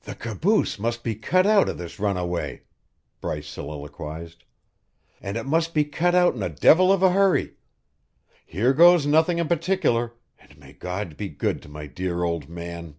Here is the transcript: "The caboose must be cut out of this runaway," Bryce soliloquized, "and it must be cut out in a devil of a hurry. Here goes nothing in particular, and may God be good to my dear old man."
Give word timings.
"The 0.00 0.14
caboose 0.14 0.78
must 0.78 1.04
be 1.04 1.14
cut 1.14 1.46
out 1.46 1.68
of 1.68 1.76
this 1.76 2.00
runaway," 2.00 2.62
Bryce 3.20 3.46
soliloquized, 3.46 4.44
"and 5.20 5.36
it 5.36 5.44
must 5.44 5.74
be 5.74 5.84
cut 5.84 6.14
out 6.14 6.34
in 6.34 6.42
a 6.42 6.48
devil 6.48 6.90
of 6.90 7.02
a 7.02 7.10
hurry. 7.12 7.56
Here 8.46 8.72
goes 8.72 9.04
nothing 9.04 9.36
in 9.36 9.46
particular, 9.46 10.14
and 10.38 10.56
may 10.56 10.72
God 10.72 11.18
be 11.18 11.28
good 11.28 11.60
to 11.60 11.68
my 11.68 11.86
dear 11.86 12.22
old 12.22 12.48
man." 12.48 12.94